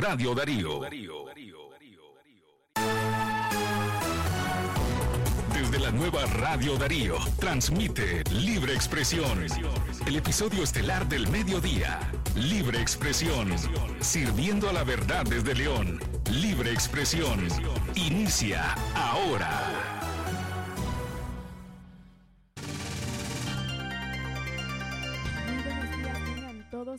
Radio 0.00 0.32
Darío. 0.32 0.80
Desde 5.52 5.78
la 5.80 5.90
nueva 5.90 6.24
Radio 6.26 6.76
Darío, 6.76 7.16
transmite 7.40 8.22
Libre 8.30 8.74
Expresión. 8.74 9.44
El 10.06 10.14
episodio 10.14 10.62
estelar 10.62 11.08
del 11.08 11.26
mediodía. 11.26 11.98
Libre 12.36 12.80
Expresión. 12.80 13.52
Sirviendo 13.98 14.70
a 14.70 14.72
la 14.72 14.84
verdad 14.84 15.24
desde 15.24 15.56
León. 15.56 15.98
Libre 16.30 16.70
Expresión. 16.70 17.48
Inicia 17.96 18.74
ahora. 18.94 19.77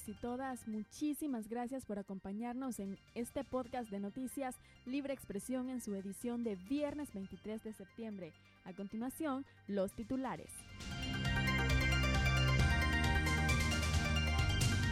Y 0.09 0.13
todas, 0.13 0.67
muchísimas 0.67 1.47
gracias 1.47 1.85
por 1.85 1.99
acompañarnos 1.99 2.79
en 2.79 2.97
este 3.13 3.43
podcast 3.43 3.91
de 3.91 4.00
noticias 4.00 4.55
Libre 4.87 5.13
Expresión 5.13 5.69
en 5.69 5.81
su 5.81 5.93
edición 5.93 6.43
de 6.43 6.55
viernes 6.55 7.13
23 7.13 7.63
de 7.63 7.73
septiembre. 7.73 8.33
A 8.65 8.73
continuación, 8.73 9.45
los 9.67 9.93
titulares. 9.93 10.50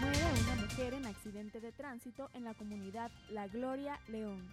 Muere 0.02 0.42
una 0.44 0.56
mujer 0.62 0.94
en 0.94 1.06
accidente 1.08 1.62
de 1.62 1.72
tránsito 1.72 2.30
en 2.36 2.44
la 2.44 2.54
comunidad 2.54 3.10
La 3.32 3.48
Gloria, 3.48 4.00
León. 4.10 4.44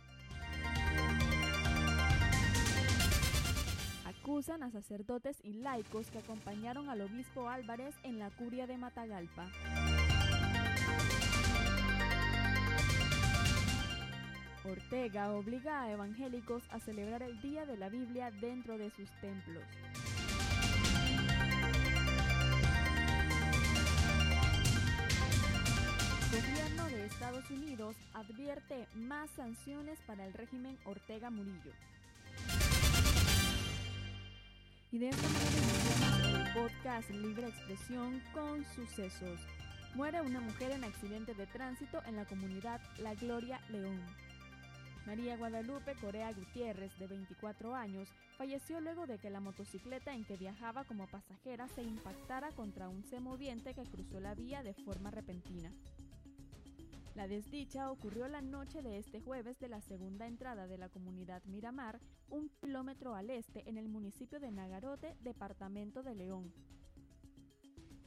Acusan 4.06 4.62
a 4.62 4.70
sacerdotes 4.70 5.36
y 5.44 5.52
laicos 5.52 6.10
que 6.10 6.20
acompañaron 6.20 6.88
al 6.88 7.02
obispo 7.02 7.50
Álvarez 7.50 7.94
en 8.02 8.18
la 8.18 8.30
curia 8.30 8.66
de 8.66 8.78
Matagalpa. 8.78 9.50
Ortega 14.64 15.30
obliga 15.32 15.82
a 15.82 15.90
evangélicos 15.92 16.62
a 16.70 16.80
celebrar 16.80 17.22
el 17.22 17.40
Día 17.42 17.66
de 17.66 17.76
la 17.76 17.90
Biblia 17.90 18.30
dentro 18.30 18.78
de 18.78 18.90
sus 18.90 19.10
templos. 19.20 19.62
Gobierno 26.32 26.86
de 26.88 27.06
Estados 27.06 27.50
Unidos 27.50 27.96
advierte 28.14 28.88
más 28.94 29.30
sanciones 29.30 30.00
para 30.06 30.26
el 30.26 30.32
régimen 30.32 30.78
Ortega 30.84 31.30
Murillo. 31.30 31.72
Y 34.90 34.98
de 34.98 35.10
esta 35.10 35.28
manera 35.28 36.40
el 36.40 36.52
podcast 36.54 37.10
Libre 37.10 37.48
Expresión 37.48 38.22
con 38.32 38.64
sucesos. 38.74 39.40
Muere 39.94 40.22
una 40.22 40.40
mujer 40.40 40.72
en 40.72 40.84
accidente 40.84 41.34
de 41.34 41.46
tránsito 41.46 42.02
en 42.06 42.16
la 42.16 42.24
comunidad 42.24 42.80
La 42.98 43.14
Gloria 43.14 43.60
León. 43.68 44.00
María 45.06 45.36
Guadalupe 45.36 45.94
Corea 46.00 46.32
Gutiérrez, 46.32 46.98
de 46.98 47.06
24 47.06 47.74
años, 47.74 48.08
falleció 48.38 48.80
luego 48.80 49.06
de 49.06 49.18
que 49.18 49.28
la 49.28 49.40
motocicleta 49.40 50.14
en 50.14 50.24
que 50.24 50.38
viajaba 50.38 50.84
como 50.84 51.06
pasajera 51.06 51.68
se 51.68 51.82
impactara 51.82 52.52
contra 52.52 52.88
un 52.88 53.04
semoviente 53.04 53.74
que 53.74 53.84
cruzó 53.84 54.18
la 54.18 54.34
vía 54.34 54.62
de 54.62 54.72
forma 54.72 55.10
repentina. 55.10 55.70
La 57.14 57.28
desdicha 57.28 57.90
ocurrió 57.90 58.28
la 58.28 58.40
noche 58.40 58.82
de 58.82 58.98
este 58.98 59.20
jueves 59.20 59.60
de 59.60 59.68
la 59.68 59.82
segunda 59.82 60.26
entrada 60.26 60.66
de 60.66 60.78
la 60.78 60.88
comunidad 60.88 61.44
Miramar, 61.44 62.00
un 62.30 62.48
kilómetro 62.48 63.14
al 63.14 63.28
este 63.28 63.68
en 63.68 63.76
el 63.76 63.88
municipio 63.88 64.40
de 64.40 64.50
Nagarote, 64.50 65.16
departamento 65.20 66.02
de 66.02 66.14
León. 66.14 66.52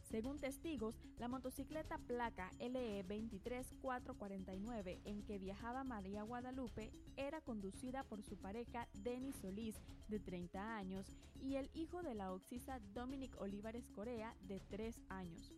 Según 0.10 0.40
testigos, 0.40 0.96
la 1.18 1.28
motocicleta 1.28 1.98
placa 1.98 2.50
LE 2.60 3.04
23449 3.04 5.02
en 5.04 5.22
que 5.24 5.38
viajaba 5.38 5.84
María 5.84 6.24
Guadalupe 6.24 6.94
era 7.18 7.42
conducida 7.42 8.06
por 8.06 8.24
su 8.24 8.38
pareja 8.38 8.88
Denis 8.94 9.36
Solís, 9.36 9.76
de 10.08 10.22
30 10.22 10.78
años, 10.78 11.14
y 11.42 11.56
el 11.56 11.70
hijo 11.74 12.04
de 12.04 12.16
la 12.16 12.32
oxisa 12.32 12.80
Dominic 12.94 13.36
Olivares 13.42 13.90
Corea, 13.90 14.34
de 14.44 14.62
3 14.62 14.96
años. 15.10 15.52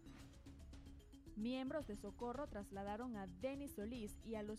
Miembros 1.36 1.86
de 1.86 1.96
Socorro 1.96 2.48
trasladaron 2.48 3.18
a 3.18 3.28
Denis 3.28 3.74
Solís 3.74 4.18
y, 4.26 4.34
al 4.34 4.52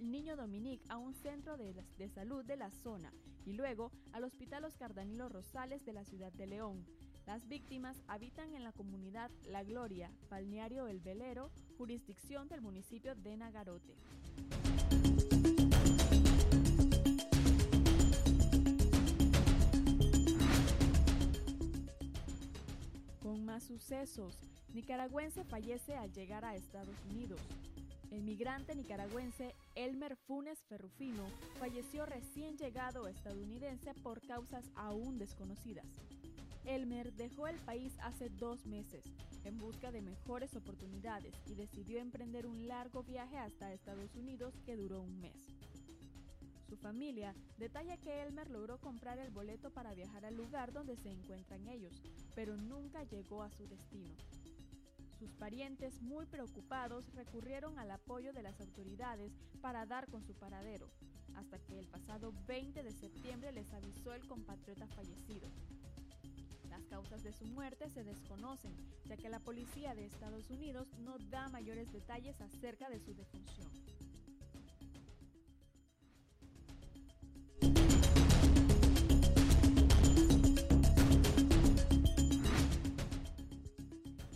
niño 0.00 0.36
Dominic 0.36 0.80
a 0.88 0.96
un 0.96 1.12
centro 1.14 1.58
de, 1.58 1.74
de 1.74 2.08
salud 2.08 2.44
de 2.46 2.56
la 2.56 2.70
zona 2.70 3.12
y 3.44 3.52
luego 3.52 3.92
al 4.12 4.24
Hospital 4.24 4.64
Oscar 4.64 4.94
Danilo 4.94 5.28
Rosales 5.28 5.84
de 5.84 5.92
la 5.92 6.04
ciudad 6.04 6.32
de 6.32 6.46
León. 6.46 6.86
Las 7.26 7.46
víctimas 7.48 8.02
habitan 8.08 8.52
en 8.52 8.64
la 8.64 8.72
comunidad 8.72 9.30
La 9.46 9.62
Gloria, 9.62 10.10
Balneario 10.28 10.88
El 10.88 10.98
Velero, 11.00 11.50
jurisdicción 11.78 12.48
del 12.48 12.60
municipio 12.60 13.14
de 13.14 13.36
Nagarote. 13.36 13.94
Con 23.22 23.44
más 23.44 23.62
sucesos, 23.62 24.40
nicaragüense 24.74 25.44
fallece 25.44 25.94
al 25.96 26.12
llegar 26.12 26.44
a 26.44 26.56
Estados 26.56 26.96
Unidos. 27.08 27.40
El 28.10 28.24
migrante 28.24 28.74
nicaragüense 28.74 29.54
Elmer 29.76 30.16
Funes 30.16 30.58
Ferrufino 30.68 31.24
falleció 31.58 32.04
recién 32.04 32.58
llegado 32.58 33.06
estadounidense 33.06 33.94
por 34.02 34.20
causas 34.26 34.68
aún 34.74 35.18
desconocidas. 35.18 35.86
Elmer 36.64 37.12
dejó 37.14 37.48
el 37.48 37.58
país 37.60 37.92
hace 38.02 38.28
dos 38.28 38.66
meses 38.66 39.04
en 39.44 39.58
busca 39.58 39.90
de 39.90 40.02
mejores 40.02 40.54
oportunidades 40.54 41.34
y 41.46 41.54
decidió 41.54 41.98
emprender 41.98 42.46
un 42.46 42.68
largo 42.68 43.02
viaje 43.02 43.36
hasta 43.38 43.72
Estados 43.72 44.14
Unidos 44.14 44.54
que 44.64 44.76
duró 44.76 45.00
un 45.00 45.20
mes. 45.20 45.36
Su 46.68 46.76
familia 46.76 47.34
detalla 47.58 47.96
que 47.98 48.22
Elmer 48.22 48.48
logró 48.50 48.78
comprar 48.78 49.18
el 49.18 49.30
boleto 49.30 49.70
para 49.70 49.94
viajar 49.94 50.24
al 50.24 50.36
lugar 50.36 50.72
donde 50.72 50.96
se 50.96 51.10
encuentran 51.10 51.66
ellos, 51.68 52.00
pero 52.34 52.56
nunca 52.56 53.04
llegó 53.04 53.42
a 53.42 53.50
su 53.50 53.66
destino. 53.66 54.14
Sus 55.18 55.34
parientes, 55.34 56.00
muy 56.00 56.26
preocupados, 56.26 57.04
recurrieron 57.14 57.78
al 57.78 57.90
apoyo 57.90 58.32
de 58.32 58.42
las 58.42 58.60
autoridades 58.60 59.32
para 59.60 59.86
dar 59.86 60.08
con 60.10 60.24
su 60.24 60.34
paradero, 60.34 60.88
hasta 61.36 61.58
que 61.58 61.78
el 61.78 61.86
pasado 61.88 62.32
20 62.46 62.82
de 62.82 62.90
septiembre 62.90 63.52
les 63.52 63.72
avisó 63.72 64.14
el 64.14 64.26
compatriota 64.26 64.86
fallecido, 64.88 65.48
causas 66.92 67.22
de 67.22 67.32
su 67.32 67.46
muerte 67.46 67.88
se 67.88 68.04
desconocen, 68.04 68.70
ya 69.06 69.16
que 69.16 69.30
la 69.30 69.40
policía 69.40 69.94
de 69.94 70.04
Estados 70.04 70.50
Unidos 70.50 70.88
no 70.98 71.16
da 71.30 71.48
mayores 71.48 71.90
detalles 71.90 72.38
acerca 72.38 72.90
de 72.90 73.00
su 73.00 73.14
defunción. 73.14 73.66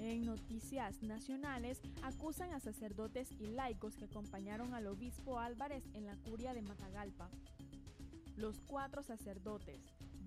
En 0.00 0.24
noticias 0.24 1.02
nacionales, 1.02 1.82
acusan 2.02 2.54
a 2.54 2.60
sacerdotes 2.60 3.30
y 3.32 3.48
laicos 3.48 3.96
que 3.96 4.06
acompañaron 4.06 4.72
al 4.72 4.86
obispo 4.86 5.38
Álvarez 5.38 5.84
en 5.92 6.06
la 6.06 6.16
curia 6.16 6.54
de 6.54 6.62
Matagalpa. 6.62 7.28
Los 8.38 8.60
cuatro 8.60 9.02
sacerdotes, 9.02 9.82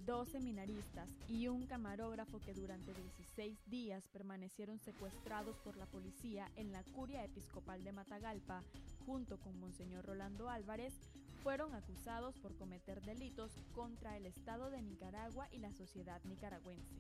dos 0.10 0.30
seminaristas 0.30 1.08
y 1.30 1.50
un 1.50 1.68
camarógrafo 1.68 2.40
que 2.40 2.56
durante 2.56 2.96
16 2.96 3.60
días 3.68 4.08
permanecieron 4.12 4.80
secuestrados 4.80 5.56
por 5.60 5.78
la 5.78 5.86
policía 5.86 6.50
en 6.56 6.72
la 6.72 6.82
curia 6.96 7.24
episcopal 7.24 7.84
de 7.84 7.92
Matagalpa, 7.92 8.64
junto 9.06 9.38
con 9.38 9.60
Monseñor 9.60 10.04
Rolando 10.04 10.50
Álvarez, 10.50 10.96
fueron 11.44 11.76
acusados 11.76 12.40
por 12.40 12.56
cometer 12.56 13.04
delitos 13.04 13.52
contra 13.76 14.18
el 14.18 14.26
Estado 14.26 14.72
de 14.72 14.82
Nicaragua 14.82 15.48
y 15.52 15.60
la 15.60 15.72
sociedad 15.74 16.20
nicaragüense. 16.24 16.96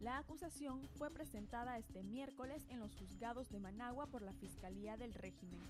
La 0.00 0.18
acusación 0.18 0.88
fue 0.98 1.12
presentada 1.12 1.78
este 1.78 2.02
miércoles 2.02 2.66
en 2.70 2.80
los 2.80 2.92
juzgados 2.96 3.48
de 3.50 3.60
Managua 3.60 4.08
por 4.08 4.22
la 4.22 4.32
Fiscalía 4.32 4.96
del 4.96 5.14
régimen. 5.14 5.60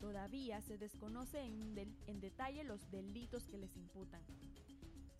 Todavía 0.00 0.62
se 0.62 0.78
desconoce 0.78 1.42
en, 1.42 1.76
en 2.06 2.20
detalle 2.20 2.64
los 2.64 2.90
delitos 2.90 3.46
que 3.46 3.58
les 3.58 3.76
imputan. 3.76 4.22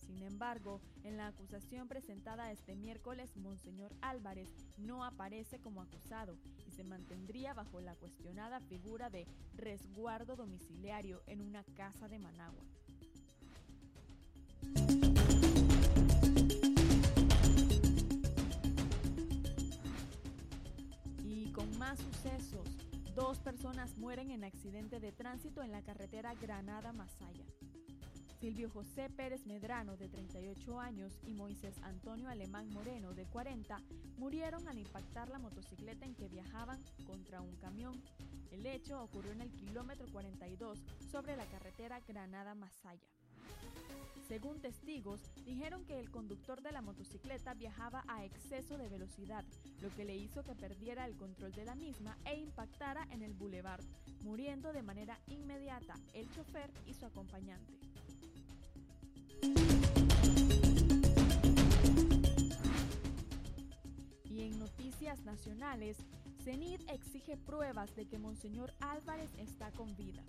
Sin 0.08 0.22
embargo, 0.22 0.81
en 1.05 1.19
la 1.19 1.26
acusación 1.26 1.87
presentada 1.87 2.50
este 2.50 2.75
miércoles, 2.75 3.37
Monseñor 3.37 3.94
Álvarez 4.00 4.49
no 4.78 5.05
aparece 5.05 5.58
como 5.60 5.82
acusado 5.82 6.38
y 6.66 6.70
se 6.70 6.82
mantendría 6.82 7.52
bajo 7.52 7.82
la 7.82 7.94
cuestionada 7.94 8.58
figura 8.60 9.10
de 9.10 9.26
resguardo 9.55 10.34
domiciliario 10.34 11.22
en 11.26 11.43
una 11.43 11.62
casa 11.76 12.08
de 12.08 12.19
Managua. 12.19 12.64
Y 21.22 21.52
con 21.52 21.78
más 21.78 21.99
sucesos, 21.99 22.66
dos 23.14 23.38
personas 23.40 23.99
mueren 23.99 24.31
en 24.31 24.44
accidente 24.44 25.00
de 25.00 25.12
tránsito 25.12 25.62
en 25.62 25.70
la 25.70 25.82
carretera 25.82 26.34
Granada-Masaya. 26.34 27.44
Silvio 28.40 28.70
José 28.70 29.11
Pérez 29.11 29.44
Medrano, 29.46 29.96
de 29.96 30.08
38 30.08 30.79
años, 30.79 31.12
y 31.26 31.32
Moisés 31.32 31.75
Antonio 31.82 32.29
Alemán 32.29 32.69
Moreno, 32.70 33.12
de 33.12 33.25
40, 33.26 33.82
murieron 34.17 34.69
al 34.69 34.79
impactar 34.79 35.29
la 35.29 35.40
motocicleta 35.40 36.06
en 36.06 36.14
que 36.14 36.29
viajaban 36.29 36.81
contra 37.05 37.40
un 37.40 37.56
camión. 37.56 38.00
El 38.52 38.64
hecho 38.67 39.02
ocurrió 39.02 39.32
en 39.32 39.40
el 39.40 39.50
kilómetro 39.50 40.06
42 40.12 40.79
sobre 41.11 41.37
la 41.37 41.46
carretera 41.46 42.00
Granada-Masaya. 42.06 43.18
Según 44.29 44.61
testigos, 44.61 45.20
dijeron 45.46 45.87
que 45.87 45.99
el 45.99 46.11
conductor 46.11 46.61
de 46.61 46.70
la 46.70 46.82
motocicleta 46.82 47.55
viajaba 47.55 48.05
a 48.08 48.26
exceso 48.26 48.76
de 48.76 48.90
velocidad, 48.90 49.43
lo 49.81 49.88
que 49.96 50.05
le 50.05 50.17
hizo 50.17 50.44
que 50.44 50.55
perdiera 50.55 51.06
el 51.06 51.17
control 51.17 51.52
de 51.52 51.64
la 51.64 51.75
misma 51.75 52.14
e 52.26 52.38
impactara 52.38 53.08
en 53.11 53.23
el 53.23 53.32
boulevard, 53.32 53.82
muriendo 54.23 54.75
de 54.75 54.82
manera 54.82 55.19
inmediata 55.29 55.94
el 56.12 56.31
chofer 56.31 56.70
y 56.87 56.93
su 56.93 57.06
acompañante. 57.06 57.73
Y 64.31 64.43
en 64.43 64.58
noticias 64.58 65.25
nacionales, 65.25 65.96
CENID 66.44 66.82
exige 66.91 67.38
pruebas 67.38 67.96
de 67.96 68.06
que 68.06 68.19
Monseñor 68.19 68.75
Álvarez 68.81 69.31
está 69.38 69.70
con 69.73 69.96
vida. 69.96 70.23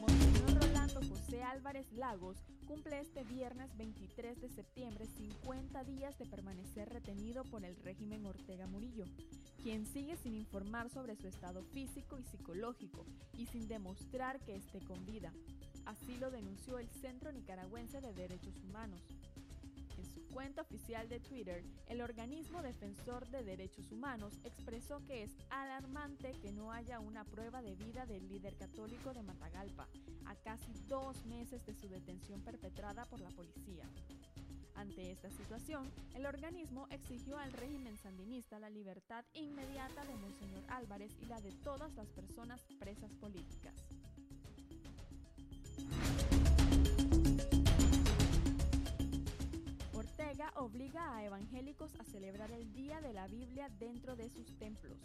Monseñor 0.00 0.53
Rolando 0.84 1.14
José 1.16 1.42
Álvarez 1.42 1.90
Lagos 1.92 2.36
cumple 2.68 3.00
este 3.00 3.24
viernes 3.24 3.74
23 3.78 4.38
de 4.38 4.50
septiembre 4.50 5.06
50 5.06 5.82
días 5.84 6.18
de 6.18 6.26
permanecer 6.26 6.90
retenido 6.90 7.42
por 7.44 7.64
el 7.64 7.74
régimen 7.76 8.26
Ortega 8.26 8.66
Murillo, 8.66 9.06
quien 9.62 9.86
sigue 9.86 10.18
sin 10.18 10.34
informar 10.34 10.90
sobre 10.90 11.16
su 11.16 11.26
estado 11.26 11.62
físico 11.72 12.18
y 12.18 12.24
psicológico 12.24 13.06
y 13.38 13.46
sin 13.46 13.66
demostrar 13.66 14.40
que 14.40 14.56
esté 14.56 14.80
con 14.80 15.06
vida. 15.06 15.32
Así 15.86 16.18
lo 16.18 16.30
denunció 16.30 16.78
el 16.78 16.90
Centro 16.90 17.32
Nicaragüense 17.32 18.02
de 18.02 18.12
Derechos 18.12 18.58
Humanos. 18.68 19.00
Su 20.14 20.24
cuenta 20.28 20.62
oficial 20.62 21.08
de 21.08 21.18
Twitter, 21.18 21.64
el 21.88 22.00
organismo 22.00 22.62
defensor 22.62 23.28
de 23.30 23.42
derechos 23.42 23.90
humanos 23.90 24.38
expresó 24.44 25.04
que 25.04 25.24
es 25.24 25.32
alarmante 25.50 26.32
que 26.40 26.52
no 26.52 26.70
haya 26.70 27.00
una 27.00 27.24
prueba 27.24 27.62
de 27.62 27.74
vida 27.74 28.06
del 28.06 28.28
líder 28.28 28.56
católico 28.56 29.12
de 29.12 29.24
Matagalpa, 29.24 29.88
a 30.26 30.36
casi 30.36 30.72
dos 30.86 31.26
meses 31.26 31.66
de 31.66 31.74
su 31.74 31.88
detención 31.88 32.40
perpetrada 32.42 33.04
por 33.06 33.20
la 33.20 33.30
policía. 33.30 33.90
Ante 34.76 35.10
esta 35.10 35.30
situación, 35.30 35.90
el 36.14 36.26
organismo 36.26 36.86
exigió 36.90 37.36
al 37.38 37.52
régimen 37.52 37.96
sandinista 37.96 38.60
la 38.60 38.70
libertad 38.70 39.24
inmediata 39.32 40.04
de 40.04 40.14
Monseñor 40.14 40.62
Álvarez 40.68 41.12
y 41.22 41.26
la 41.26 41.40
de 41.40 41.50
todas 41.50 41.92
las 41.94 42.08
personas 42.10 42.64
presas 42.78 43.14
políticas. 43.16 43.74
Obliga 50.56 51.14
a 51.14 51.24
evangélicos 51.24 51.94
a 52.00 52.04
celebrar 52.04 52.50
el 52.50 52.72
Día 52.72 53.00
de 53.00 53.12
la 53.12 53.28
Biblia 53.28 53.68
dentro 53.78 54.16
de 54.16 54.28
sus 54.28 54.58
templos. 54.58 54.98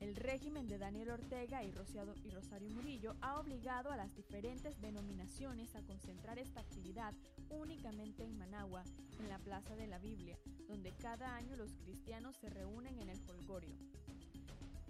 El 0.00 0.16
régimen 0.16 0.66
de 0.66 0.78
Daniel 0.78 1.10
Ortega 1.10 1.62
y, 1.62 1.68
y, 1.68 2.30
Rosario 2.30 2.70
Murillo 2.70 3.14
ha 3.20 3.38
obligado 3.38 3.92
a 3.92 3.96
las 3.96 4.12
diferentes 4.16 4.80
denominaciones 4.80 5.76
a 5.76 5.82
concentrar 5.82 6.40
esta 6.40 6.60
actividad 6.60 7.14
únicamente 7.50 8.24
en 8.24 8.36
Managua, 8.36 8.82
en 9.20 9.28
la 9.28 9.38
Plaza 9.38 9.76
de 9.76 9.86
la 9.86 9.98
Biblia, 9.98 10.36
donde 10.66 10.92
cada 10.92 11.36
año 11.36 11.54
los 11.54 11.76
cristianos 11.76 12.36
se 12.36 12.50
reúnen 12.50 12.98
en 12.98 13.10
el 13.10 13.20
Holgorio. 13.30 13.76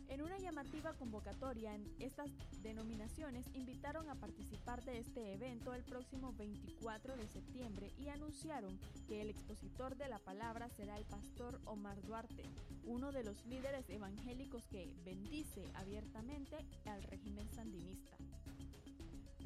En 0.09 0.23
una 0.23 0.39
llamativa 0.39 0.93
convocatoria, 0.95 1.77
estas 1.99 2.31
denominaciones 2.63 3.47
invitaron 3.55 4.09
a 4.09 4.15
participar 4.15 4.85
de 4.85 5.01
este 5.01 5.35
evento 5.35 5.75
el 5.75 5.83
próximo 5.83 6.33
24 6.33 7.17
de 7.17 7.27
septiembre 7.27 7.93
y 7.99 8.09
anunciaron 8.09 8.79
que 9.09 9.21
el 9.21 9.31
expositor 9.31 9.97
de 9.97 10.09
la 10.09 10.19
palabra 10.19 10.69
será 10.71 10.97
el 10.97 11.05
pastor 11.05 11.61
Omar 11.65 12.01
Duarte, 12.03 12.45
uno 12.85 13.11
de 13.11 13.25
los 13.25 13.45
líderes 13.47 13.89
evangélicos 13.91 14.67
que 14.69 14.95
bendice 15.05 15.69
abiertamente 15.75 16.57
al 16.87 17.03
régimen 17.03 17.49
sandinista. 17.51 18.17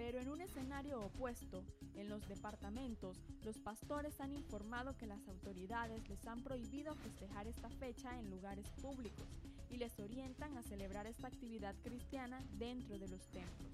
Pero 0.01 0.19
en 0.19 0.31
un 0.31 0.41
escenario 0.41 0.99
opuesto, 0.99 1.63
en 1.95 2.09
los 2.09 2.27
departamentos, 2.27 3.19
los 3.45 3.59
pastores 3.59 4.19
han 4.23 4.33
informado 4.33 4.97
que 4.97 5.07
las 5.07 5.29
autoridades 5.29 6.09
les 6.09 6.27
han 6.27 6.43
prohibido 6.43 6.95
festejar 6.95 7.47
esta 7.47 7.69
fecha 7.69 8.19
en 8.19 8.31
lugares 8.31 8.65
públicos 8.81 9.27
y 9.69 9.77
les 9.77 10.01
orientan 10.01 10.57
a 10.57 10.63
celebrar 10.63 11.07
esta 11.07 11.27
actividad 11.27 11.75
cristiana 11.85 12.43
dentro 12.59 12.99
de 12.99 13.09
los 13.09 13.21
templos. 13.29 13.73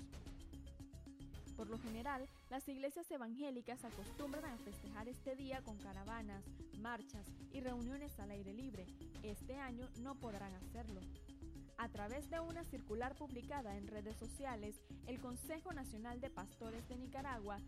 Por 1.56 1.70
lo 1.70 1.78
general, 1.78 2.28
las 2.50 2.68
iglesias 2.68 3.08
evangélicas 3.12 3.84
acostumbran 3.84 4.46
a 4.46 4.58
festejar 4.58 5.08
este 5.08 5.36
día 5.36 5.62
con 5.62 5.78
caravanas, 5.78 6.42
marchas 6.80 7.24
y 7.52 7.60
reuniones 7.60 8.18
al 8.18 8.32
aire 8.32 8.52
libre. 8.52 8.84
Este 9.22 9.58
año 9.58 9.88
no 10.00 10.16
podrán 10.16 10.52
hacerlo. 10.54 11.00
A 11.78 11.88
través 11.88 12.28
de 12.30 12.40
una 12.40 12.64
circular 12.64 13.14
publicada 13.16 13.76
en 13.76 13.86
redes 13.86 14.16
sociales, 14.16 14.76
el 15.06 15.20
Consejo 15.20 15.72
Nacional 15.72 16.20
de 16.20 16.30
Pastores 16.30 16.88
de 16.88 16.96
Nicaragua 16.96 17.58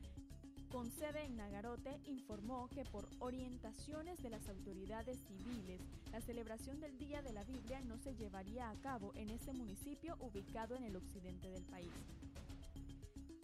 con 0.70 0.90
sede 0.90 1.24
en 1.24 1.36
Nagarote, 1.36 1.98
informó 2.04 2.68
que 2.68 2.84
por 2.84 3.08
orientaciones 3.20 4.22
de 4.22 4.30
las 4.30 4.46
autoridades 4.48 5.18
civiles, 5.26 5.80
la 6.12 6.20
celebración 6.20 6.78
del 6.80 6.98
Día 6.98 7.22
de 7.22 7.32
la 7.32 7.44
Biblia 7.44 7.80
no 7.80 7.96
se 7.98 8.14
llevaría 8.14 8.68
a 8.68 8.74
cabo 8.76 9.12
en 9.14 9.30
ese 9.30 9.52
municipio 9.52 10.16
ubicado 10.20 10.76
en 10.76 10.84
el 10.84 10.96
occidente 10.96 11.48
del 11.48 11.64
país. 11.64 11.90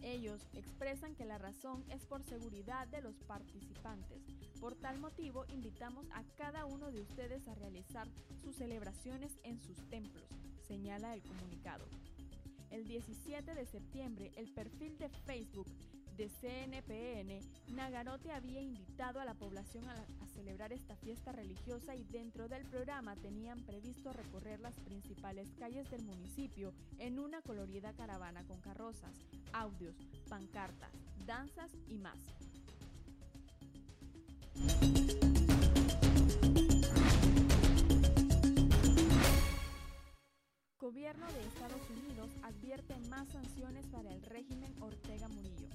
Ellos 0.01 0.39
expresan 0.53 1.15
que 1.15 1.25
la 1.25 1.39
razón 1.39 1.83
es 1.89 2.05
por 2.05 2.21
seguridad 2.23 2.87
de 2.89 3.01
los 3.01 3.15
participantes. 3.23 4.21
Por 4.61 4.75
tal 4.75 4.99
motivo, 4.99 5.45
invitamos 5.47 6.05
a 6.11 6.23
cada 6.37 6.65
uno 6.65 6.91
de 6.91 7.01
ustedes 7.01 7.47
a 7.47 7.55
realizar 7.55 8.07
sus 8.43 8.55
celebraciones 8.55 9.31
en 9.43 9.59
sus 9.59 9.77
templos, 9.89 10.29
señala 10.67 11.13
el 11.13 11.21
comunicado. 11.21 11.85
El 12.71 12.87
17 12.87 13.55
de 13.55 13.65
septiembre, 13.65 14.31
el 14.35 14.51
perfil 14.53 14.97
de 14.97 15.09
Facebook 15.09 15.67
de 16.17 16.29
CNPN, 16.29 17.75
Nagarote 17.75 18.31
había 18.31 18.61
invitado 18.61 19.19
a 19.19 19.25
la 19.25 19.33
población 19.33 19.85
a, 19.89 19.95
celebrar 20.33 20.73
esta 20.73 20.95
fiesta 20.97 21.31
religiosa 21.31 21.95
y 21.95 22.03
dentro 22.03 22.49
del 22.49 22.65
programa 22.65 23.15
tenían 23.15 23.57
previsto 23.61 24.11
recorrer 24.11 24.59
las 24.59 24.75
principales 24.81 25.47
calles 25.57 25.89
del 25.89 26.03
municipio 26.03 26.73
en 26.99 27.19
una 27.19 27.41
colorida 27.41 27.93
caravana 27.93 28.43
con 28.43 28.59
carrozas, 28.59 29.15
audios, 29.53 29.95
pancartas, 30.27 30.91
danzas 31.25 31.71
y 31.87 31.97
más. 31.97 32.17
Gobierno 41.05 41.31
de 41.33 41.45
Estados 41.45 41.89
Unidos 41.91 42.31
advierte 42.41 42.97
más 43.09 43.29
sanciones 43.29 43.85
para 43.89 44.11
el 44.11 44.23
régimen 44.23 44.73
Ortega 44.81 45.27
Murillo. 45.27 45.67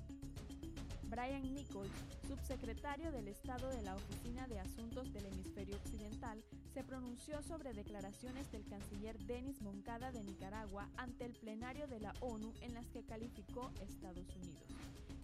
Brian 1.05 1.55
Nichols, 1.55 1.93
subsecretario 2.27 3.13
del 3.13 3.29
Estado 3.29 3.69
de 3.69 3.81
la 3.83 3.95
Oficina 3.95 4.49
de 4.49 4.59
Asuntos 4.59 5.13
del 5.13 5.27
Hemisferio 5.27 5.77
Occidental, 5.77 6.43
se 6.75 6.83
pronunció 6.83 7.45
sobre 7.45 7.75
declaraciones 7.75 8.51
del 8.51 8.67
canciller 8.67 9.21
Denis 9.21 9.63
Moncada 9.63 10.11
de 10.11 10.25
Nicaragua 10.25 10.89
ante 10.97 11.27
el 11.27 11.33
plenario 11.35 11.87
de 11.87 12.01
la 12.01 12.13
ONU 12.19 12.53
en 12.63 12.75
las 12.75 12.89
que 12.89 13.05
calificó 13.05 13.71
Estados 13.81 14.27
Unidos 14.35 14.67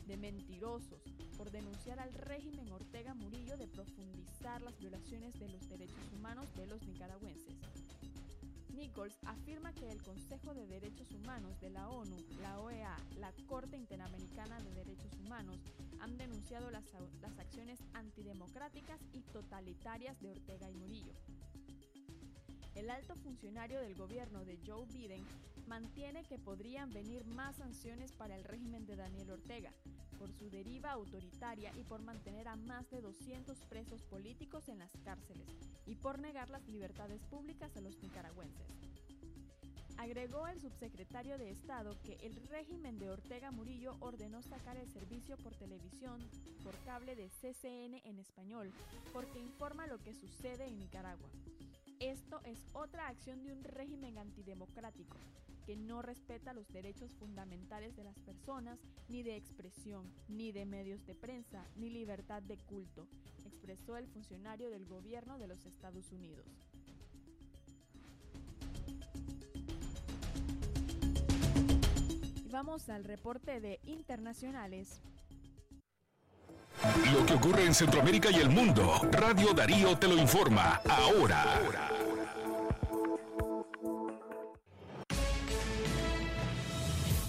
de 0.06 0.16
mentirosos 0.16 1.02
por 1.36 1.50
denunciar 1.50 1.98
al 1.98 2.14
régimen 2.14 2.70
Ortega 2.70 3.12
Murillo 3.14 3.56
de 3.56 3.66
profundizar 3.66 4.62
las 4.62 4.78
violaciones 4.78 5.34
de 5.40 5.48
los 5.48 5.68
derechos 5.68 6.12
humanos 6.16 6.46
de 6.54 6.68
los 6.68 6.80
nicaragüenses. 6.86 7.56
Nichols 8.76 9.16
afirma 9.24 9.72
que 9.72 9.90
el 9.90 10.02
Consejo 10.02 10.52
de 10.52 10.66
Derechos 10.66 11.10
Humanos 11.10 11.58
de 11.60 11.70
la 11.70 11.88
ONU, 11.88 12.14
la 12.42 12.60
OEA, 12.60 12.94
la 13.18 13.32
Corte 13.46 13.74
Interamericana 13.74 14.60
de 14.60 14.74
Derechos 14.74 15.14
Humanos 15.14 15.62
han 15.98 16.18
denunciado 16.18 16.70
las, 16.70 16.84
acciones 17.38 17.80
antidemocráticas 17.94 19.00
y 19.14 19.22
totalitarias 19.32 20.20
de 20.20 20.30
Ortega 20.30 20.68
y 20.68 20.74
Murillo. 20.74 21.14
El 22.74 22.90
alto 22.90 23.16
funcionario 23.16 23.80
del 23.80 23.94
gobierno 23.94 24.44
de 24.44 24.58
Joe 24.66 24.84
Biden 24.92 25.24
mantiene 25.66 26.24
que 26.24 26.38
podrían 26.38 26.90
venir 26.92 27.24
más 27.26 27.56
sanciones 27.56 28.12
para 28.12 28.36
el 28.36 28.44
régimen 28.44 28.86
de 28.86 28.96
Daniel 28.96 29.30
Ortega, 29.32 29.72
por 30.18 30.32
su 30.32 30.48
deriva 30.50 30.92
autoritaria 30.92 31.72
y 31.76 31.82
por 31.82 32.02
mantener 32.02 32.48
a 32.48 32.56
más 32.56 32.88
de 32.90 33.00
200 33.00 33.56
presos 33.68 34.02
políticos 34.02 34.68
en 34.68 34.78
las 34.78 34.92
cárceles 35.04 35.46
y 35.86 35.94
por 35.94 36.18
negar 36.18 36.50
las 36.50 36.66
libertades 36.68 37.22
públicas 37.24 37.76
a 37.76 37.80
los 37.80 38.00
nicaragüenses. 38.02 38.66
Agregó 39.98 40.46
el 40.46 40.60
subsecretario 40.60 41.38
de 41.38 41.50
Estado 41.50 41.96
que 42.02 42.18
el 42.22 42.36
régimen 42.48 42.98
de 42.98 43.08
Ortega 43.10 43.50
Murillo 43.50 43.96
ordenó 44.00 44.42
sacar 44.42 44.76
el 44.76 44.90
servicio 44.90 45.36
por 45.38 45.54
televisión 45.54 46.20
por 46.62 46.76
cable 46.84 47.16
de 47.16 47.28
CCN 47.28 48.02
en 48.04 48.18
español 48.18 48.70
porque 49.12 49.38
informa 49.38 49.86
lo 49.86 49.98
que 49.98 50.14
sucede 50.14 50.66
en 50.66 50.78
Nicaragua. 50.78 51.28
Esto 51.98 52.40
es 52.44 52.58
otra 52.74 53.08
acción 53.08 53.42
de 53.42 53.52
un 53.52 53.64
régimen 53.64 54.18
antidemocrático 54.18 55.16
que 55.66 55.76
no 55.76 56.00
respeta 56.00 56.52
los 56.52 56.68
derechos 56.68 57.12
fundamentales 57.16 57.96
de 57.96 58.04
las 58.04 58.18
personas, 58.20 58.78
ni 59.08 59.24
de 59.24 59.36
expresión, 59.36 60.08
ni 60.28 60.52
de 60.52 60.64
medios 60.64 61.04
de 61.06 61.16
prensa, 61.16 61.66
ni 61.74 61.90
libertad 61.90 62.40
de 62.40 62.56
culto, 62.56 63.08
expresó 63.44 63.96
el 63.96 64.06
funcionario 64.06 64.70
del 64.70 64.86
gobierno 64.86 65.38
de 65.38 65.48
los 65.48 65.66
Estados 65.66 66.12
Unidos. 66.12 66.46
Vamos 72.48 72.88
al 72.88 73.02
reporte 73.04 73.60
de 73.60 73.80
internacionales. 73.86 75.02
Lo 77.12 77.26
que 77.26 77.34
ocurre 77.34 77.64
en 77.64 77.74
Centroamérica 77.74 78.30
y 78.30 78.36
el 78.36 78.50
mundo, 78.50 79.00
Radio 79.10 79.52
Darío 79.52 79.98
te 79.98 80.06
lo 80.06 80.16
informa 80.16 80.80
ahora. 80.88 81.60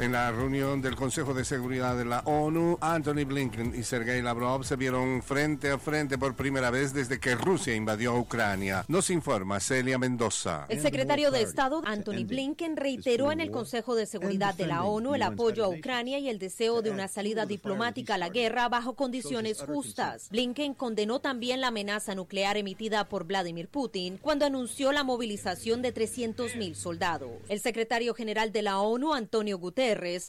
En 0.00 0.10
la 0.10 0.32
reunión 0.32 0.82
del 0.82 0.96
Consejo 0.96 1.34
de 1.34 1.44
Seguridad 1.44 1.96
de 1.96 2.04
la 2.04 2.18
ONU, 2.24 2.78
Anthony 2.80 3.24
Blinken 3.24 3.76
y 3.78 3.84
Sergei 3.84 4.20
Lavrov 4.22 4.64
se 4.64 4.74
vieron 4.74 5.22
frente 5.22 5.70
a 5.70 5.78
frente 5.78 6.18
por 6.18 6.34
primera 6.34 6.70
vez 6.70 6.92
desde 6.92 7.20
que 7.20 7.36
Rusia 7.36 7.76
invadió 7.76 8.16
Ucrania. 8.16 8.84
Nos 8.88 9.08
informa 9.10 9.60
Celia 9.60 9.96
Mendoza. 9.96 10.66
El 10.68 10.80
secretario 10.80 11.30
de 11.30 11.42
Estado, 11.42 11.80
Anthony 11.84 12.24
Blinken, 12.26 12.76
reiteró 12.76 13.30
en 13.30 13.40
el 13.40 13.52
Consejo 13.52 13.94
de 13.94 14.06
Seguridad 14.06 14.56
de 14.56 14.66
la 14.66 14.82
ONU 14.82 15.14
el 15.14 15.22
apoyo 15.22 15.64
a 15.64 15.68
Ucrania 15.68 16.18
y 16.18 16.28
el 16.28 16.40
deseo 16.40 16.82
de 16.82 16.90
una 16.90 17.06
salida 17.06 17.46
diplomática 17.46 18.16
a 18.16 18.18
la 18.18 18.30
guerra 18.30 18.68
bajo 18.68 18.94
condiciones 18.94 19.62
justas. 19.62 20.28
Blinken 20.30 20.74
condenó 20.74 21.20
también 21.20 21.60
la 21.60 21.68
amenaza 21.68 22.16
nuclear 22.16 22.56
emitida 22.56 23.08
por 23.08 23.26
Vladimir 23.26 23.68
Putin 23.68 24.18
cuando 24.20 24.44
anunció 24.44 24.90
la 24.90 25.04
movilización 25.04 25.82
de 25.82 25.94
300.000 25.94 26.74
soldados. 26.74 27.30
El 27.48 27.60
secretario 27.60 28.12
general 28.12 28.50
de 28.50 28.62
la 28.62 28.80
ONU, 28.80 29.14
Antonio 29.14 29.56
Guterres, 29.56 29.83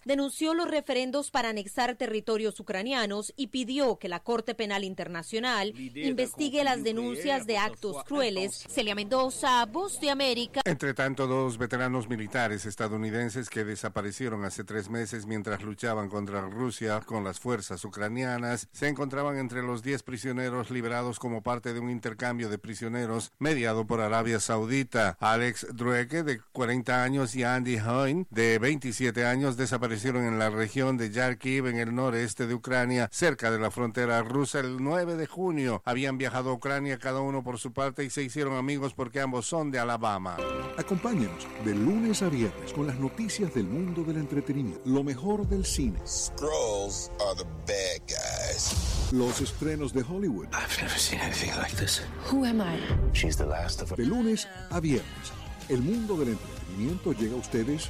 denunció 0.05 0.53
los 0.53 0.69
referendos 0.69 1.31
para 1.31 1.49
anexar 1.49 1.95
territorios 1.95 2.59
ucranianos 2.59 3.33
y 3.35 3.47
pidió 3.47 3.97
que 3.97 4.09
la 4.09 4.19
Corte 4.19 4.55
Penal 4.55 4.83
Internacional 4.83 5.73
investigue 5.77 6.63
las 6.63 6.83
denuncias 6.83 7.45
de 7.45 7.57
actos 7.57 8.03
crueles. 8.03 8.65
Celia 8.69 8.95
Mendoza, 8.95 9.65
Voz 9.65 9.99
de 9.99 10.09
América. 10.09 10.61
Entre 10.65 10.93
tanto, 10.93 11.27
dos 11.27 11.57
veteranos 11.57 12.09
militares 12.09 12.65
estadounidenses 12.65 13.49
que 13.49 13.63
desaparecieron 13.63 14.43
hace 14.43 14.63
tres 14.63 14.89
meses 14.89 15.25
mientras 15.25 15.61
luchaban 15.61 16.09
contra 16.09 16.41
Rusia 16.41 17.01
con 17.05 17.23
las 17.23 17.39
fuerzas 17.39 17.83
ucranianas 17.85 18.67
se 18.71 18.87
encontraban 18.87 19.37
entre 19.37 19.61
los 19.61 19.83
diez 19.83 20.03
prisioneros 20.03 20.71
liberados 20.71 21.19
como 21.19 21.41
parte 21.41 21.73
de 21.73 21.79
un 21.79 21.89
intercambio 21.89 22.49
de 22.49 22.57
prisioneros 22.57 23.31
mediado 23.39 23.85
por 23.85 24.01
Arabia 24.01 24.39
Saudita. 24.39 25.17
Alex 25.19 25.67
Drueke, 25.73 26.23
de 26.23 26.39
40 26.51 27.03
años, 27.03 27.35
y 27.35 27.43
Andy 27.43 27.77
Hoyne, 27.77 28.25
de 28.29 28.57
27 28.57 29.25
años, 29.25 29.44
desaparecieron 29.53 30.25
en 30.25 30.39
la 30.39 30.49
región 30.49 30.97
de 30.97 31.11
Yarkiv, 31.11 31.67
en 31.67 31.77
el 31.77 31.93
noreste 31.93 32.47
de 32.47 32.55
Ucrania, 32.55 33.07
cerca 33.11 33.51
de 33.51 33.59
la 33.59 33.69
frontera 33.69 34.21
rusa, 34.23 34.59
el 34.59 34.81
9 34.81 35.15
de 35.15 35.27
junio. 35.27 35.81
Habían 35.85 36.17
viajado 36.17 36.49
a 36.49 36.53
Ucrania 36.53 36.97
cada 36.97 37.21
uno 37.21 37.43
por 37.43 37.59
su 37.59 37.71
parte 37.71 38.03
y 38.03 38.09
se 38.09 38.23
hicieron 38.23 38.57
amigos 38.57 38.93
porque 38.93 39.21
ambos 39.21 39.45
son 39.45 39.69
de 39.69 39.77
Alabama. 39.79 40.37
Acompáñanos 40.77 41.47
de 41.63 41.75
lunes 41.75 42.21
a 42.23 42.29
viernes 42.29 42.73
con 42.73 42.87
las 42.87 42.99
noticias 42.99 43.53
del 43.53 43.65
mundo 43.65 44.03
del 44.03 44.17
entretenimiento, 44.17 44.81
lo 44.85 45.03
mejor 45.03 45.47
del 45.47 45.63
cine. 45.63 45.99
Scrolls 46.05 47.11
are 47.19 47.37
the 47.37 47.45
bad 47.67 48.01
guys. 48.07 49.11
Los 49.11 49.41
estrenos 49.41 49.93
de 49.93 50.01
Hollywood. 50.01 50.47
I've 50.47 50.81
never 50.81 50.97
seen 50.97 51.21
anything 51.21 51.51
like 51.57 51.75
this. 51.75 52.01
Who 52.31 52.45
am 52.45 52.61
I? 52.61 52.79
She's 53.13 53.37
the 53.37 53.45
last 53.45 53.81
of 53.81 53.95
De 53.95 54.05
lunes 54.05 54.47
a 54.71 54.79
viernes, 54.79 55.31
el 55.69 55.81
mundo 55.81 56.17
del 56.17 56.29
entretenimiento 56.29 57.13
llega 57.13 57.35
a 57.35 57.37
ustedes 57.37 57.89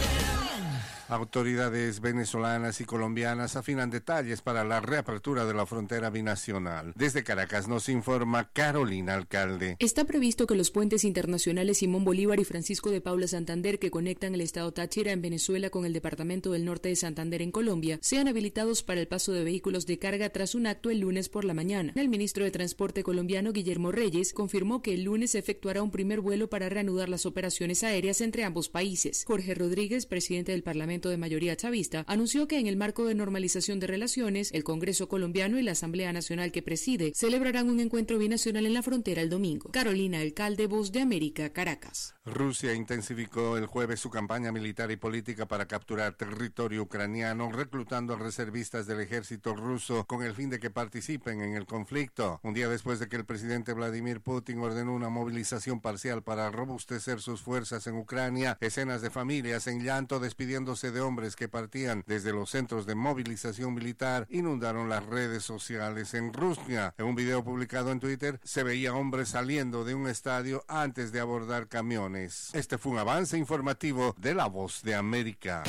Autoridades 1.11 1.99
venezolanas 1.99 2.79
y 2.79 2.85
colombianas 2.85 3.57
afinan 3.57 3.89
detalles 3.89 4.41
para 4.41 4.63
la 4.63 4.79
reapertura 4.79 5.43
de 5.43 5.53
la 5.53 5.65
frontera 5.65 6.09
binacional. 6.09 6.93
Desde 6.95 7.25
Caracas 7.25 7.67
nos 7.67 7.89
informa 7.89 8.49
Carolina 8.53 9.15
Alcalde. 9.15 9.75
Está 9.79 10.05
previsto 10.05 10.47
que 10.47 10.55
los 10.55 10.71
puentes 10.71 11.03
internacionales 11.03 11.79
Simón 11.79 12.05
Bolívar 12.05 12.39
y 12.39 12.45
Francisco 12.45 12.91
de 12.91 13.01
Paula 13.01 13.27
Santander 13.27 13.77
que 13.77 13.91
conectan 13.91 14.35
el 14.35 14.39
estado 14.39 14.71
Táchira 14.71 15.11
en 15.11 15.21
Venezuela 15.21 15.69
con 15.69 15.83
el 15.83 15.91
departamento 15.91 16.53
del 16.53 16.63
norte 16.63 16.87
de 16.87 16.95
Santander 16.95 17.41
en 17.41 17.51
Colombia 17.51 17.99
sean 18.01 18.29
habilitados 18.29 18.81
para 18.81 19.01
el 19.01 19.09
paso 19.09 19.33
de 19.33 19.43
vehículos 19.43 19.85
de 19.85 19.99
carga 19.99 20.29
tras 20.29 20.55
un 20.55 20.65
acto 20.65 20.91
el 20.91 21.01
lunes 21.01 21.27
por 21.27 21.43
la 21.43 21.53
mañana. 21.53 21.91
El 21.97 22.07
ministro 22.07 22.45
de 22.45 22.51
Transporte 22.51 23.03
colombiano 23.03 23.51
Guillermo 23.51 23.91
Reyes 23.91 24.31
confirmó 24.31 24.81
que 24.81 24.93
el 24.93 25.03
lunes 25.03 25.31
se 25.31 25.39
efectuará 25.39 25.83
un 25.83 25.91
primer 25.91 26.21
vuelo 26.21 26.49
para 26.49 26.69
reanudar 26.69 27.09
las 27.09 27.25
operaciones 27.25 27.83
aéreas 27.83 28.21
entre 28.21 28.45
ambos 28.45 28.69
países. 28.69 29.25
Jorge 29.27 29.55
Rodríguez, 29.55 30.05
presidente 30.05 30.53
del 30.53 30.63
Parlamento 30.63 31.00
de 31.09 31.17
mayoría 31.17 31.55
chavista, 31.55 32.03
anunció 32.07 32.47
que 32.47 32.59
en 32.59 32.67
el 32.67 32.77
marco 32.77 33.05
de 33.05 33.15
normalización 33.15 33.79
de 33.79 33.87
relaciones, 33.87 34.51
el 34.53 34.63
Congreso 34.63 35.07
colombiano 35.07 35.59
y 35.59 35.63
la 35.63 35.73
Asamblea 35.73 36.13
Nacional 36.13 36.51
que 36.51 36.61
preside 36.61 37.13
celebrarán 37.15 37.69
un 37.69 37.79
encuentro 37.79 38.17
binacional 38.17 38.65
en 38.65 38.73
la 38.73 38.83
frontera 38.83 39.21
el 39.21 39.29
domingo. 39.29 39.71
Carolina 39.71 40.19
Alcalde, 40.19 40.67
Voz 40.67 40.91
de 40.91 41.01
América, 41.01 41.49
Caracas. 41.51 42.13
Rusia 42.25 42.73
intensificó 42.73 43.57
el 43.57 43.65
jueves 43.65 43.99
su 43.99 44.09
campaña 44.09 44.51
militar 44.51 44.91
y 44.91 44.95
política 44.95 45.47
para 45.47 45.67
capturar 45.67 46.13
territorio 46.13 46.83
ucraniano, 46.83 47.51
reclutando 47.51 48.13
a 48.13 48.17
reservistas 48.17 48.85
del 48.87 48.99
ejército 48.99 49.55
ruso 49.55 50.05
con 50.05 50.23
el 50.23 50.35
fin 50.35 50.49
de 50.49 50.59
que 50.59 50.69
participen 50.69 51.41
en 51.41 51.55
el 51.55 51.65
conflicto. 51.65 52.39
Un 52.43 52.53
día 52.53 52.69
después 52.69 52.99
de 52.99 53.07
que 53.07 53.15
el 53.15 53.25
presidente 53.25 53.73
Vladimir 53.73 54.21
Putin 54.21 54.59
ordenó 54.59 54.93
una 54.93 55.09
movilización 55.09 55.81
parcial 55.81 56.23
para 56.23 56.51
robustecer 56.51 57.21
sus 57.21 57.41
fuerzas 57.41 57.87
en 57.87 57.95
Ucrania, 57.95 58.57
escenas 58.61 59.01
de 59.01 59.09
familias 59.09 59.67
en 59.67 59.83
llanto 59.83 60.19
despidiéndose 60.19 60.90
de 60.91 61.01
hombres 61.01 61.35
que 61.35 61.47
partían 61.47 62.03
desde 62.07 62.31
los 62.31 62.49
centros 62.49 62.85
de 62.85 62.95
movilización 62.95 63.73
militar 63.73 64.27
inundaron 64.29 64.89
las 64.89 65.05
redes 65.05 65.43
sociales 65.43 66.13
en 66.13 66.33
Rusia. 66.33 66.93
En 66.97 67.05
un 67.05 67.15
video 67.15 67.43
publicado 67.43 67.91
en 67.91 67.99
Twitter 67.99 68.39
se 68.43 68.63
veía 68.63 68.93
hombres 68.93 69.29
saliendo 69.29 69.83
de 69.83 69.95
un 69.95 70.07
estadio 70.07 70.63
antes 70.67 71.11
de 71.11 71.19
abordar 71.19 71.67
camiones. 71.67 72.49
Este 72.53 72.77
fue 72.77 72.91
un 72.91 72.99
avance 72.99 73.37
informativo 73.37 74.15
de 74.17 74.35
La 74.35 74.47
Voz 74.47 74.81
de 74.83 74.95
América. 74.95 75.63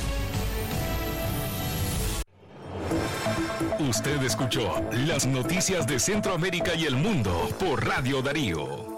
Usted 3.78 4.22
escuchó 4.22 4.80
las 4.92 5.26
noticias 5.26 5.86
de 5.86 5.98
Centroamérica 5.98 6.74
y 6.74 6.84
el 6.84 6.96
mundo 6.96 7.48
por 7.58 7.84
Radio 7.84 8.22
Darío. 8.22 8.91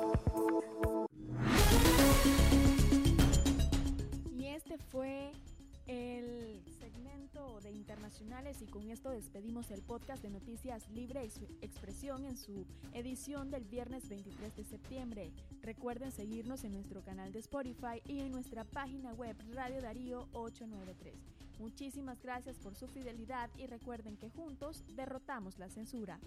Y 8.61 8.67
con 8.67 8.91
esto 8.91 9.11
despedimos 9.11 9.71
el 9.71 9.83
podcast 9.83 10.23
de 10.23 10.31
Noticias 10.31 10.89
Libre 10.91 11.23
Ex- 11.25 11.41
Expresión 11.61 12.25
en 12.25 12.37
su 12.37 12.65
edición 12.93 13.51
del 13.51 13.65
viernes 13.65 14.09
23 14.09 14.57
de 14.57 14.65
septiembre. 14.65 15.31
Recuerden 15.63 16.11
seguirnos 16.11 16.65
en 16.65 16.73
nuestro 16.73 17.03
canal 17.03 17.33
de 17.33 17.41
Spotify 17.41 18.01
y 18.07 18.21
en 18.21 18.33
nuestra 18.33 18.65
página 18.65 19.13
web 19.13 19.37
Radio 19.53 19.81
Darío 19.83 20.29
893. 20.33 21.15
Muchísimas 21.61 22.21
gracias 22.23 22.59
por 22.59 22.75
su 22.75 22.89
fidelidad 22.89 23.51
y 23.59 23.67
recuerden 23.67 24.17
que 24.17 24.31
juntos 24.31 24.83
derrotamos 24.97 25.59
la 25.59 25.69
censura. 25.69 26.19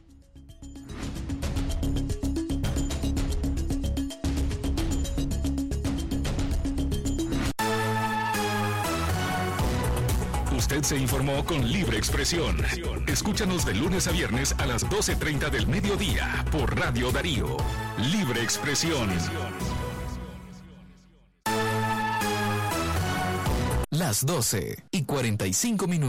Usted 10.68 10.84
se 10.84 10.98
informó 10.98 11.46
con 11.46 11.66
libre 11.72 11.98
expresión. 11.98 12.58
Escúchanos 13.08 13.66
de 13.66 13.74
lunes 13.74 14.06
a 14.08 14.12
viernes 14.12 14.54
a 14.58 14.66
las 14.66 14.86
12.30 14.86 15.50
del 15.50 15.66
mediodía 15.66 16.44
por 16.52 16.78
Radio 16.78 17.10
Darío. 17.10 17.56
Libre 18.12 18.44
expresión. 18.44 19.10
Las 23.92 24.26
12 24.26 24.84
y 24.92 25.06
45 25.06 25.88
minutos. 25.88 26.06